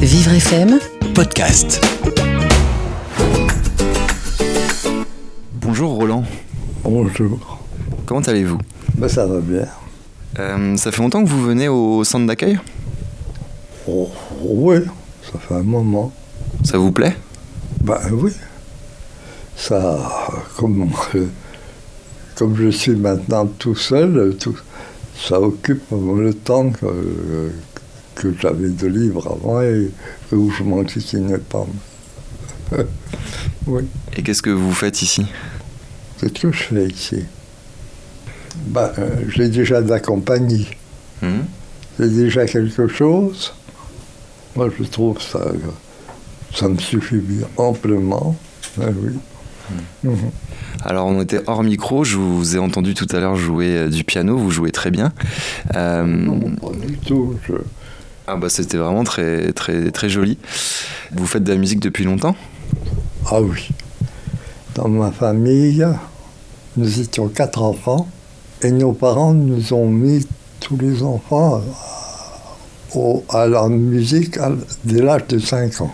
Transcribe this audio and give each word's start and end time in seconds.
Vivre 0.00 0.34
FM, 0.34 0.78
podcast. 1.16 1.84
Bonjour 5.60 5.94
Roland, 5.96 6.22
Bonjour. 6.84 7.58
comment 8.06 8.20
allez-vous? 8.20 8.58
Ben, 8.94 9.08
ça 9.08 9.26
va 9.26 9.40
bien. 9.40 9.66
Euh, 10.38 10.76
Ça 10.76 10.92
fait 10.92 11.02
longtemps 11.02 11.24
que 11.24 11.28
vous 11.28 11.42
venez 11.42 11.66
au 11.66 12.04
centre 12.04 12.24
d'accueil? 12.28 12.60
Oh, 13.88 14.08
oui, 14.42 14.76
ça 15.24 15.40
fait 15.40 15.54
un 15.54 15.64
moment. 15.64 16.12
Ça 16.62 16.78
vous 16.78 16.92
plaît? 16.92 17.16
Ben 17.82 17.98
oui. 18.12 18.30
Ça, 19.56 19.98
comme, 20.56 20.88
euh, 21.16 21.26
comme 22.36 22.54
je 22.56 22.68
suis 22.70 22.94
maintenant 22.94 23.46
tout 23.58 23.74
seul, 23.74 24.36
tout, 24.38 24.56
ça 25.20 25.40
occupe 25.40 25.82
le 25.90 26.32
temps 26.32 26.70
que, 26.70 27.50
que 28.20 28.32
j'avais 28.40 28.68
de 28.68 28.86
libre 28.86 29.26
avant 29.26 29.60
et 29.62 29.90
où 30.32 30.50
je 30.50 30.62
m'en 30.62 30.84
quittinais 30.84 31.38
pas. 31.38 31.66
oui, 33.66 33.82
Et 34.16 34.22
qu'est-ce 34.22 34.42
que 34.42 34.50
vous 34.50 34.72
faites 34.72 35.02
ici? 35.02 35.26
C'est 36.18 36.28
ce 36.36 36.42
que 36.42 36.52
je 36.52 36.62
fais 36.62 36.86
ici. 36.86 37.24
Ben, 38.66 38.90
euh, 38.98 39.08
j'ai 39.28 39.48
déjà 39.48 39.80
de 39.82 39.88
la 39.88 40.00
compagnie. 40.00 40.68
Hmm? 41.22 41.40
C'est 41.96 42.12
déjà 42.14 42.46
quelque 42.46 42.88
chose? 42.88 43.52
Moi, 44.56 44.68
je 44.78 44.84
trouve 44.84 45.20
ça, 45.20 45.44
ça 46.54 46.68
me 46.68 46.78
suffit 46.78 47.18
bien, 47.18 47.46
amplement. 47.56 48.36
Ben 48.76 48.94
oui. 49.02 49.12
Mhm. 50.02 50.16
Alors 50.84 51.06
on 51.06 51.20
était 51.22 51.40
hors 51.46 51.62
micro, 51.62 52.02
je 52.02 52.16
vous 52.16 52.56
ai 52.56 52.58
entendu 52.58 52.94
tout 52.94 53.06
à 53.12 53.20
l'heure 53.20 53.36
jouer 53.36 53.76
euh, 53.76 53.88
du 53.88 54.02
piano, 54.02 54.36
vous 54.36 54.50
jouez 54.50 54.72
très 54.72 54.90
bien. 54.90 55.12
Euh, 55.76 56.02
Non, 56.04 56.40
pas 56.56 56.72
du 56.84 56.96
tout. 56.98 57.36
je- 57.46 57.52
ah 58.32 58.36
bah 58.36 58.48
c'était 58.48 58.76
vraiment 58.76 59.04
très 59.04 59.52
très 59.52 59.90
très 59.90 60.08
joli. 60.08 60.38
Vous 61.12 61.26
faites 61.26 61.42
de 61.44 61.52
la 61.52 61.58
musique 61.58 61.80
depuis 61.80 62.04
longtemps? 62.04 62.36
Ah 63.30 63.40
oui. 63.40 63.68
Dans 64.74 64.88
ma 64.88 65.10
famille, 65.10 65.84
nous 66.76 67.00
étions 67.00 67.28
quatre 67.28 67.60
enfants 67.62 68.08
et 68.62 68.70
nos 68.70 68.92
parents 68.92 69.34
nous 69.34 69.72
ont 69.72 69.88
mis 69.88 70.26
tous 70.60 70.76
les 70.76 71.02
enfants 71.02 71.56
à, 71.56 72.96
au- 72.96 73.24
à 73.30 73.46
la 73.46 73.68
musique 73.68 74.38
dès 74.84 75.02
l'âge 75.02 75.26
de 75.28 75.38
5 75.38 75.80
ans. 75.80 75.92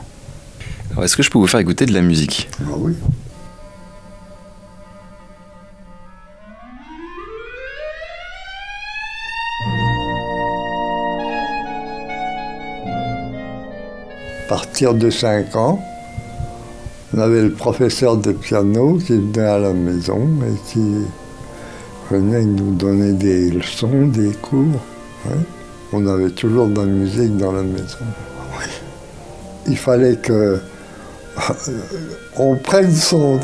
Est-ce 1.03 1.17
que 1.17 1.23
je 1.23 1.31
peux 1.31 1.39
vous 1.39 1.47
faire 1.47 1.61
écouter 1.61 1.87
de 1.87 1.93
la 1.95 2.03
musique? 2.03 2.49
Ah 2.61 2.75
oui. 2.77 2.93
Partir 14.49 14.95
de 14.95 15.11
5 15.11 15.57
ans, 15.57 15.81
on 17.15 17.21
avait 17.21 17.43
le 17.43 17.53
professeur 17.53 18.17
de 18.17 18.33
piano 18.33 18.99
qui 18.99 19.17
venait 19.17 19.47
à 19.47 19.59
la 19.59 19.73
maison 19.73 20.29
et 20.43 20.71
qui 20.71 20.85
venait 22.11 22.45
nous 22.45 22.75
donner 22.75 23.13
des 23.13 23.51
leçons, 23.51 24.07
des 24.09 24.33
cours. 24.33 24.81
On 25.93 26.07
avait 26.07 26.31
toujours 26.31 26.67
de 26.67 26.81
la 26.81 26.87
musique 26.87 27.37
dans 27.37 27.53
la 27.53 27.63
maison. 27.63 27.99
Il 29.67 29.77
fallait 29.77 30.17
que 30.17 30.61
on 32.37 32.57
prenne 32.57 32.93
son, 32.93 33.39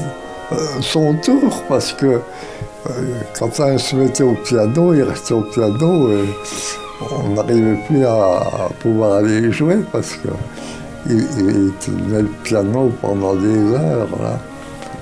euh, 0.52 0.56
son 0.80 1.14
tour 1.14 1.62
parce 1.68 1.92
que 1.92 2.06
euh, 2.06 2.90
quand 3.38 3.60
un 3.60 3.78
se 3.78 3.96
mettait 3.96 4.22
au 4.22 4.34
piano, 4.34 4.94
il 4.94 5.02
restait 5.02 5.34
au 5.34 5.42
piano 5.42 6.10
et 6.10 6.24
on 7.24 7.30
n'arrivait 7.30 7.78
plus 7.86 8.04
à, 8.04 8.14
à 8.14 8.68
pouvoir 8.80 9.14
aller 9.14 9.50
jouer 9.52 9.78
parce 9.92 10.14
que 10.14 10.28
il, 11.08 11.18
il 11.38 11.72
tenait 11.80 12.22
le 12.22 12.28
piano 12.44 12.90
pendant 13.00 13.34
des 13.34 13.72
heures. 13.74 14.08
Là. 14.22 14.38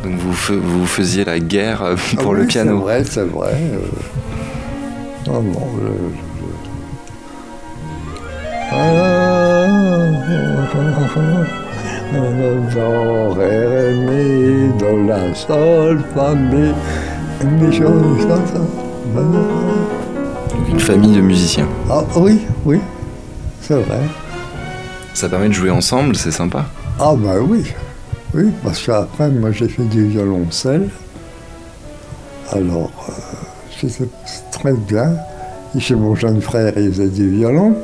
Donc 0.03 0.15
vous, 0.19 0.33
vous 0.61 0.87
faisiez 0.87 1.25
la 1.25 1.39
guerre 1.39 1.83
euh, 1.83 1.95
pour 2.17 2.33
Ah 2.33 2.35
le 2.37 2.41
oui, 2.43 2.47
piano. 2.47 2.77
C'est 2.79 2.83
vrai, 2.85 3.05
c'est 3.05 3.25
vrai. 3.27 3.53
euh. 3.55 3.79
Non, 5.27 5.43
non, 5.43 5.67
je- 5.77 5.87
je- 5.87 6.31
Ah, 8.73 9.67
do, 12.75 13.35
ré, 13.35 13.67
ré, 13.67 13.95
mi, 13.95 14.73
do, 14.79 15.07
la, 15.07 15.35
sol, 15.35 16.01
fa, 16.15 16.35
mi, 16.35 16.73
une 20.71 20.81
famille 20.81 21.17
de 21.17 21.21
musiciens. 21.21 21.67
Ah 21.91 22.03
oui, 22.17 22.41
oui, 22.65 22.81
c'est 23.61 23.75
vrai. 23.75 24.01
Ça 25.15 25.29
permet 25.29 25.49
de 25.49 25.53
jouer 25.55 25.71
ensemble, 25.71 26.17
c'est 26.17 26.31
sympa. 26.31 26.67
Ah 26.99 27.15
ben 27.17 27.39
oui, 27.41 27.65
oui, 28.35 28.51
parce 28.63 28.85
qu'après, 28.85 29.29
moi 29.31 29.51
j'ai 29.53 29.69
fait 29.69 29.83
du 29.85 30.07
violoncelle. 30.07 30.89
Alors, 32.53 32.91
euh, 33.09 33.13
c'était 33.89 34.09
très 34.51 34.73
bien. 34.73 35.15
Et 35.77 35.81
chez 35.81 35.95
mon 35.95 36.15
jeune 36.17 36.41
frère, 36.41 36.73
il 36.77 36.91
faisait 36.91 37.09
du 37.09 37.31
violon. 37.31 37.77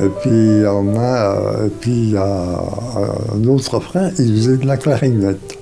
Et 0.00 0.08
puis, 0.20 0.30
il 0.30 0.62
y 0.62 0.66
en 0.66 0.94
a, 0.96 1.36
euh, 1.36 1.68
puis 1.80 2.14
a 2.16 2.60
un 3.34 3.44
autre 3.48 3.80
frère, 3.80 4.10
il 4.18 4.34
faisait 4.36 4.56
de 4.58 4.66
la 4.66 4.76
clarinette. 4.76 5.56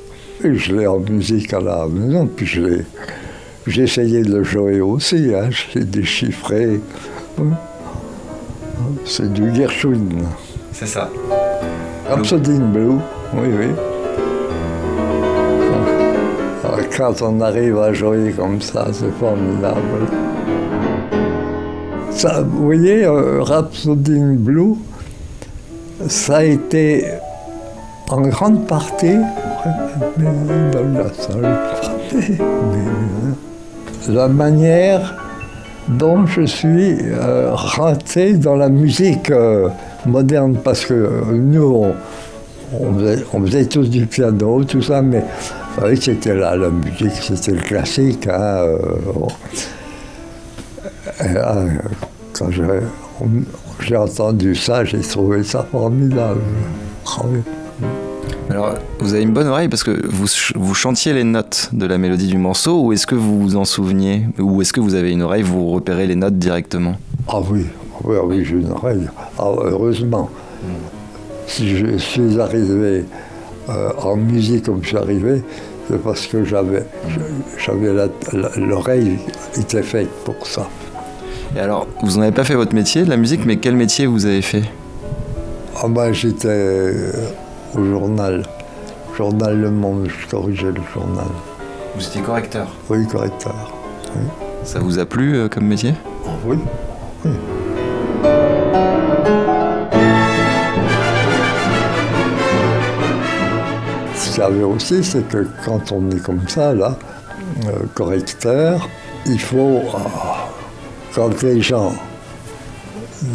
Et 0.45 0.55
je 0.57 0.75
l'ai 0.75 0.87
en 0.87 0.99
musique 0.99 1.53
à 1.55 1.61
la 1.61 1.87
maison, 1.89 2.27
puis 2.27 2.47
je 2.47 2.61
l'ai- 2.61 2.85
j'ai 3.67 3.83
essayé 3.83 4.23
de 4.23 4.37
le 4.37 4.45
jouer 4.45 4.81
aussi, 4.81 5.33
hein, 5.35 5.49
j'ai 5.73 5.85
déchiffré. 5.85 6.81
C'est 9.05 9.33
du 9.33 9.55
Gershwin. 9.55 10.09
C'est 10.73 10.87
ça. 10.87 11.09
Rhapsody 12.09 12.53
in 12.53 12.67
Blue, 12.73 12.99
oui, 13.35 13.49
oui. 13.59 13.67
Ah, 16.65 16.77
Quand 16.97 17.23
on 17.23 17.41
arrive 17.41 17.79
à 17.79 17.93
jouer 17.93 18.33
comme 18.37 18.61
ça, 18.61 18.87
c'est 18.93 19.13
formidable. 19.19 20.09
Ça, 22.11 22.43
vous 22.43 22.65
voyez, 22.65 23.05
euh, 23.05 23.43
Rhapsody 23.43 24.19
in 24.19 24.35
Blue, 24.35 24.75
ça 26.09 26.37
a 26.39 26.43
été 26.45 27.07
en 28.11 28.21
grande 28.23 28.67
partie 28.67 29.19
la 34.09 34.29
manière 34.29 35.24
dont 35.89 36.27
je 36.27 36.43
suis 36.43 36.97
euh, 37.03 37.51
rentré 37.53 38.35
dans 38.35 38.57
la 38.57 38.69
musique 38.69 39.31
euh, 39.31 39.69
moderne, 40.07 40.57
parce 40.63 40.85
que 40.87 40.95
euh, 40.95 41.23
nous, 41.35 41.87
on, 42.73 43.45
faisait, 43.45 43.67
tous 43.67 43.89
du 43.89 44.07
piano, 44.07 44.65
tout 44.65 44.83
ça, 44.83 45.03
mais 45.03 45.23
oui, 45.83 45.99
c'était 46.01 46.35
là, 46.35 46.57
la 46.57 46.71
musique, 46.71 47.13
c'était 47.13 47.53
le 47.53 47.61
classique. 47.61 48.27
hein, 48.27 48.67
euh, 51.23 51.67
quand 52.33 52.49
j'ai 53.81 53.97
entendu 53.97 54.55
ça, 54.55 54.85
j'ai 54.85 55.01
trouvé 55.01 55.45
ça 55.45 55.67
formidable. 55.71 56.41
Ah. 57.07 57.23
Alors, 58.55 58.75
vous 59.01 59.15
avez 59.15 59.25
une 59.25 59.33
bonne 59.33 59.49
oreille 59.49 59.69
parce 59.69 59.83
que 59.83 60.07
vous, 60.07 60.29
ch- 60.29 60.53
vous 60.55 60.75
chantiez 60.75 61.13
les 61.13 61.25
notes 61.25 61.71
de 61.73 61.87
la 61.87 61.99
mélodie 61.99 62.29
du 62.29 62.39
morceau 62.39 62.81
ou 62.83 62.93
est-ce 62.93 63.05
que 63.05 63.17
vous 63.17 63.41
vous 63.41 63.57
en 63.57 63.65
souveniez 63.65 64.29
Ou 64.39 64.63
est-ce 64.63 64.73
que 64.73 64.79
vous 64.81 64.95
avez 64.95 65.11
une 65.11 65.23
oreille, 65.23 65.43
vous 65.43 65.71
repérez 65.71 66.07
les 66.07 66.15
notes 66.15 66.39
directement? 66.39 66.95
Ah 67.27 67.41
oui, 67.51 67.67
oui, 68.05 68.17
ah 68.17 68.25
oui 68.25 68.45
j'ai 68.45 68.55
une 68.55 68.71
oreille. 68.71 69.09
Ah, 69.41 69.51
heureusement. 69.65 70.31
Si 71.49 71.77
je 71.77 71.97
suis 71.99 72.39
arrivé 72.41 73.05
euh, 73.71 73.91
en 74.01 74.15
musique 74.17 74.67
comme 74.67 74.83
je 74.85 74.89
suis 74.89 74.97
arrivé, 74.99 75.43
c'est 75.91 76.01
parce 76.01 76.25
que 76.29 76.45
j'avais, 76.45 76.85
l'oreille 78.57 79.19
était 79.59 79.83
faite 79.83 80.09
pour 80.25 80.47
ça. 80.47 80.69
Et 81.57 81.59
alors, 81.59 81.89
vous 82.05 82.19
n'avez 82.21 82.31
pas 82.33 82.45
fait 82.45 82.55
votre 82.55 82.75
métier 82.75 83.03
de 83.03 83.11
la 83.11 83.17
musique, 83.17 83.45
mais 83.45 83.57
quel 83.57 83.75
métier 83.75 84.07
vous 84.07 84.27
avez 84.27 84.43
fait? 84.43 84.63
Ah 85.77 85.89
ben 85.89 86.13
j'étais 86.13 86.47
euh, 86.49 87.13
au 87.77 87.85
journal, 87.85 88.43
journal 89.17 89.61
Le 89.61 89.71
Monde, 89.71 90.09
je 90.09 90.29
corrigeais 90.29 90.73
le 90.73 90.81
journal. 90.93 91.27
Vous 91.95 92.07
étiez 92.07 92.21
correcteur. 92.21 92.69
Oui, 92.89 93.07
correcteur. 93.07 93.73
Ça 94.65 94.79
vous 94.79 94.99
a 94.99 95.07
plu 95.07 95.37
euh, 95.37 95.49
comme 95.49 95.67
métier? 95.67 95.95
Ah 96.27 96.31
oui. 96.45 96.57
oui. 97.25 97.31
Ce 104.15 104.31
qu'il 104.31 104.39
y 104.39 104.43
avait 104.43 104.63
aussi, 104.63 105.05
c'est 105.05 105.27
que 105.29 105.47
quand 105.65 105.93
on 105.93 106.11
est 106.11 106.21
comme 106.21 106.49
ça, 106.49 106.73
là, 106.75 106.97
euh, 107.67 107.73
correcteur, 107.95 108.89
il 109.27 109.41
faut, 109.41 109.59
euh, 109.59 109.99
quand 111.15 111.43
les 111.43 111.61
gens, 111.61 111.93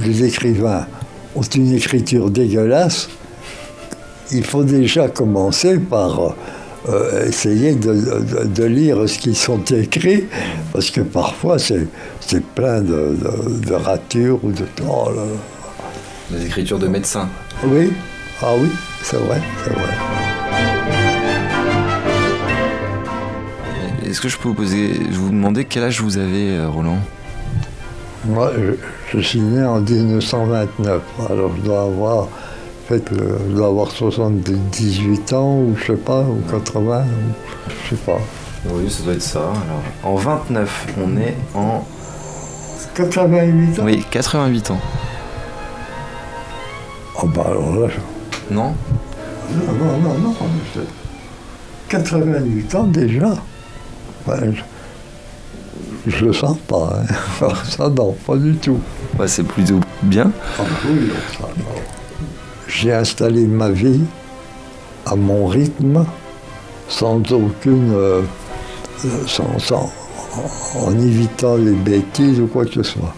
les 0.04 0.24
écrivains, 0.24 0.86
ont 1.36 1.42
une 1.42 1.74
écriture 1.74 2.30
dégueulasse, 2.30 3.10
il 4.32 4.44
faut 4.46 4.64
déjà 4.64 5.08
commencer 5.08 5.78
par 5.80 6.36
euh, 6.90 7.28
essayer 7.28 7.76
de, 7.76 7.94
de- 7.94 8.46
de 8.48 8.64
lire 8.64 9.08
ce 9.08 9.20
qu'ils 9.20 9.36
sont 9.36 9.64
écrits, 9.66 10.26
parce 10.74 10.90
que 10.92 11.02
parfois 11.02 11.58
c'est 11.60 11.88
plein 12.56 12.82
de, 12.82 13.18
ratures 13.74 14.40
ou 14.44 14.52
de... 14.52 14.66
oh 14.88 15.10
là 15.10 15.24
là. 15.24 16.38
Des 16.38 16.46
écritures 16.46 16.80
de 16.80 16.88
médecins. 16.88 17.28
Oui, 17.66 17.92
ah 18.42 18.54
oui, 18.62 18.70
c'est 19.04 19.18
vrai, 19.18 19.42
c'est 19.64 19.74
vrai. 19.74 19.94
Est-ce 24.06 24.22
que 24.22 24.30
je 24.30 24.38
peux 24.38 24.50
vous 24.50 24.56
poser, 24.56 24.94
je 25.12 25.18
vous 25.18 25.30
demander 25.30 25.66
quel 25.66 25.84
âge 25.84 26.02
vous 26.02 26.18
avez, 26.18 26.52
euh, 26.58 26.70
Roland? 26.70 26.98
Moi, 28.26 28.52
je, 28.58 29.18
je 29.18 29.24
suis 29.24 29.40
né 29.40 29.64
en 29.64 29.80
1929, 29.82 31.02
alors 31.30 31.52
je 31.58 31.62
dois 31.62 31.84
avoir, 31.84 32.28
fait, 32.90 33.12
euh, 33.14 33.38
je 33.50 33.56
dois 33.56 33.68
avoir 33.68 33.92
78 33.92 35.34
ans, 35.34 35.58
ou 35.60 35.76
je 35.78 35.86
sais 35.88 35.94
pas, 35.98 36.22
ou 36.22 36.42
80, 36.52 37.02
ou 37.04 37.72
je 37.86 37.90
sais 37.96 38.02
pas. 38.02 38.20
Oui, 38.72 38.90
ça 38.90 39.04
doit 39.04 39.14
être 39.14 39.22
ça. 39.22 39.40
Alors, 39.40 39.84
en 40.04 40.16
29, 40.16 40.88
on 41.04 41.18
est 41.18 41.36
en 41.56 41.86
88 42.96 43.80
ans 43.80 43.84
oui 43.86 44.04
88 44.12 44.72
ans. 44.72 44.80
Oh 47.22 47.28
bah 47.28 47.44
alors 47.48 47.76
là, 47.76 47.88
je- 47.90 48.54
Non 48.54 48.74
non, 49.52 49.74
non, 49.74 49.98
non, 49.98 50.18
non, 50.20 50.36
je- 50.76 50.82
88 51.90 52.76
ans 52.76 52.84
déjà. 52.84 53.30
Ouais, 54.28 54.52
je, 56.06 56.12
je 56.12 56.26
le 56.26 56.34
sens 56.34 56.58
pas, 56.68 57.00
hein. 57.42 57.48
ça 57.64 57.90
non, 57.90 58.14
pas 58.26 58.36
du 58.36 58.56
tout. 58.56 58.80
Ouais, 59.18 59.28
c'est 59.28 59.44
plutôt 59.44 59.80
bien. 60.04 60.32
Ah 60.60 60.64
oui, 60.86 61.10
ça, 61.32 61.48
non. 61.58 61.79
J'ai 62.70 62.94
installé 62.94 63.46
ma 63.48 63.70
vie 63.70 64.02
à 65.06 65.16
mon 65.16 65.48
rythme, 65.48 66.06
sans 66.88 67.20
aucune. 67.34 67.92
euh, 67.94 68.22
sans, 69.28 69.58
sans- 69.60 69.92
en 70.86 70.92
évitant 71.00 71.56
les 71.56 71.72
bêtises 71.74 72.40
ou 72.40 72.48
quoi 72.48 72.66
que 72.66 72.74
ce 72.74 72.84
soit. 72.84 73.14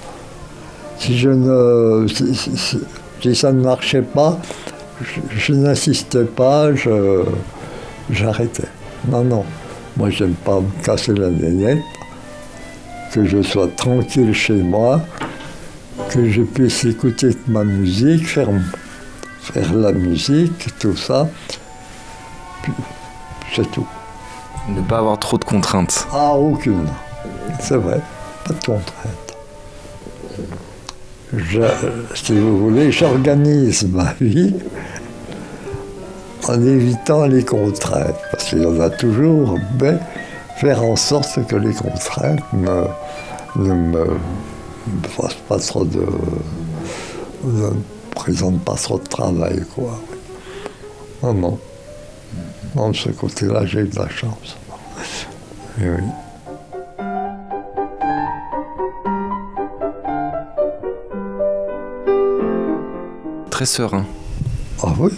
Si 0.98 1.18
je 1.18 1.30
ne. 1.30 2.07
Si, 2.07 3.36
ça 3.36 3.51
ne 3.51 3.62
marchait 3.62 4.01
pas, 4.01 4.39
je, 5.38 5.53
n'insistais 5.53 6.24
pas, 6.24 6.69
j'arrêtais. 8.09 8.68
Non, 9.07 9.24
non. 9.24 9.44
Moi, 9.98 10.09
j'aime 10.09 10.33
pas 10.33 10.59
me 10.62 10.83
casser 10.83 11.13
la 11.13 11.30
nénette, 11.30 11.80
que 13.13 13.25
je 13.25 13.42
sois 13.42 13.68
tranquille 13.75 14.33
chez 14.33 14.53
moi, 14.53 15.01
que 16.09 16.30
je 16.30 16.42
puisse 16.44 16.86
écouter 16.86 17.30
ma 17.48 17.63
musique, 17.63 18.25
faire, 18.27 18.48
faire 19.41 19.73
la 19.73 19.91
musique, 19.91 20.77
tout 20.79 20.95
ça. 20.95 21.27
Puis, 22.63 22.73
c'est 23.55 23.69
tout. 23.71 23.88
Ne 24.69 24.81
pas 24.81 24.99
avoir 24.99 25.17
trop 25.19 25.38
de 25.38 25.43
contraintes. 25.45 26.07
Ah, 26.13 26.33
aucune. 26.33 26.88
C'est 27.59 27.77
vrai, 27.77 27.99
pas 28.45 28.53
de 28.53 28.59
contrainte. 28.65 29.35
Je, 31.35 31.61
si 32.13 32.33
vous 32.38 32.57
voulez, 32.57 32.91
j'organise 32.91 33.88
ma 33.88 34.13
vie 34.19 34.53
en 36.47 36.61
évitant 36.65 37.25
les 37.25 37.43
contraintes, 37.45 38.15
parce 38.31 38.45
qu'il 38.45 38.63
y 38.63 38.65
en 38.65 38.79
a 38.81 38.89
toujours, 38.89 39.57
mais 39.79 39.97
faire 40.57 40.83
en 40.83 40.95
sorte 40.95 41.45
que 41.47 41.55
les 41.55 41.73
contraintes 41.73 42.41
me- 42.53 42.88
ne 43.55 43.73
me, 43.73 44.05
me 44.05 45.07
fassent 45.07 45.35
pas 45.47 45.57
trop 45.59 45.85
de. 45.85 46.05
Me 48.21 48.23
présentent 48.23 48.63
pas 48.63 48.75
trop 48.75 49.00
de 49.00 49.07
travail, 49.07 49.63
quoi. 49.73 50.00
Non, 51.23 51.33
non. 51.33 51.59
Non, 52.75 52.89
de 52.89 52.95
ce 52.95 53.09
côté-là, 53.09 53.65
j'ai 53.65 53.79
eu 53.79 53.88
de 53.88 53.95
la 53.97 54.09
chance. 54.09 54.57
Oui. 55.79 55.88
Très 63.50 63.65
serein. 63.65 64.06
Ah 64.83 64.94
oui, 65.00 65.12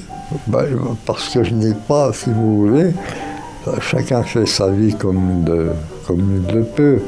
ben, 0.47 0.65
parce 1.05 1.29
que 1.29 1.43
je 1.43 1.53
n'ai 1.53 1.73
pas, 1.73 2.11
si 2.13 2.29
vous 2.29 2.67
voulez, 2.67 2.91
euh, 3.67 3.79
chacun 3.79 4.23
fait 4.23 4.45
sa 4.45 4.69
vie 4.69 4.95
comme 4.95 5.41
il 5.41 5.51
le, 5.51 5.71
comme 6.07 6.43
il 6.47 6.53
le 6.53 6.63
peut. 6.63 7.01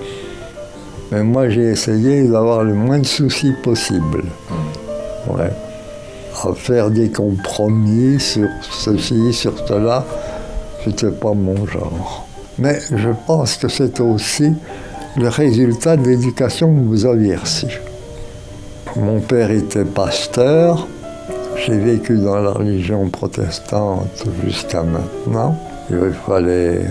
Mais 1.12 1.24
moi, 1.24 1.50
j'ai 1.50 1.72
essayé 1.72 2.28
d'avoir 2.28 2.64
le 2.64 2.74
moins 2.74 3.00
de 3.00 3.06
soucis 3.06 3.54
possible. 3.64 4.24
Ouais. 5.28 5.52
À 6.44 6.54
faire 6.54 6.92
des 6.92 7.10
compromis 7.10 8.20
sur 8.20 8.50
ceci, 8.62 9.34
sur 9.34 9.54
cela, 9.68 10.06
c'était 10.84 11.10
pas 11.10 11.34
mon 11.34 11.66
genre. 11.66 12.28
Mais 12.60 12.80
je 12.92 13.10
pense 13.26 13.56
que 13.56 13.68
c'est 13.68 14.00
aussi 14.00 14.54
le 15.18 15.30
résultat 15.30 15.98
de 15.98 16.08
l'éducation 16.08 16.76
que 16.76 16.82
vous 16.82 17.06
aviez 17.06 17.36
reçue. 17.36 17.82
Mon 18.98 19.22
père 19.22 19.50
était 19.50 19.86
pasteur, 19.86 20.88
j'ai 21.56 21.78
vécu 21.78 22.18
dans 22.18 22.40
la 22.40 22.52
religion 22.52 23.10
protestante 23.10 24.26
jusqu'à 24.46 24.84
maintenant. 24.84 25.58
Il 25.90 26.14
fallait, 26.28 26.86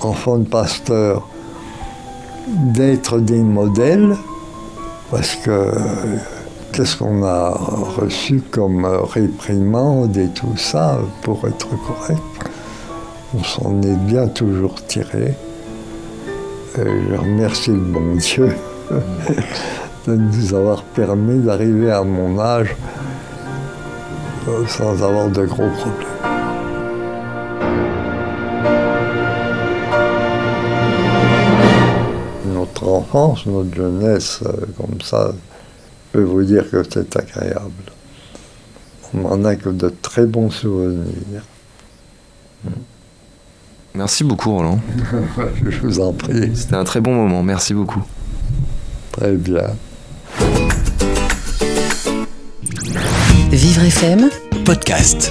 enfant 0.00 0.38
de 0.38 0.48
pasteur, 0.48 1.26
d'être 2.74 3.18
des 3.20 3.40
modèles, 3.40 4.16
parce 5.10 5.36
que 5.36 5.72
qu'est-ce 6.72 6.96
qu'on 6.96 7.22
a 7.22 7.50
reçu 7.50 8.40
comme 8.50 8.86
réprimande 8.86 10.16
et 10.16 10.28
tout 10.28 10.56
ça 10.56 10.98
pour 11.20 11.46
être 11.46 11.68
correct? 11.86 12.22
On 13.34 13.44
s'en 13.44 13.82
est 13.82 13.96
bien 13.96 14.26
toujours 14.28 14.82
tiré. 14.86 15.34
Et 16.78 16.84
je 17.10 17.14
remercie 17.14 17.72
le 17.72 17.76
bon 17.76 18.16
Dieu 18.16 18.48
de 20.06 20.14
nous 20.14 20.54
avoir 20.54 20.82
permis 20.82 21.40
d'arriver 21.40 21.90
à 21.90 22.02
mon 22.02 22.38
âge 22.40 22.74
euh, 24.48 24.66
sans 24.66 25.02
avoir 25.02 25.28
de 25.28 25.44
gros 25.44 25.68
problèmes. 25.68 26.08
Notre 32.46 32.88
enfance, 32.88 33.44
notre 33.46 33.74
jeunesse, 33.74 34.40
euh, 34.46 34.52
comme 34.78 35.00
ça, 35.02 35.32
peux 36.12 36.22
vous 36.22 36.42
dire 36.42 36.68
que 36.70 36.82
c'est 36.88 37.16
agréable. 37.16 37.72
On 39.14 39.18
n'en 39.18 39.44
a 39.44 39.56
que 39.56 39.70
de 39.70 39.92
très 40.02 40.26
bons 40.26 40.50
souvenirs. 40.50 41.42
Merci 43.94 44.24
beaucoup, 44.24 44.52
Roland. 44.52 44.80
Je 45.68 45.78
vous 45.80 46.00
en 46.00 46.12
prie. 46.12 46.54
C'était 46.54 46.76
un 46.76 46.84
très 46.84 47.00
bon 47.00 47.14
moment. 47.14 47.42
Merci 47.42 47.74
beaucoup. 47.74 48.02
Très 49.12 49.32
bien. 49.32 49.66
Vivre 53.50 53.82
FM 53.82 54.30
podcast. 54.64 55.30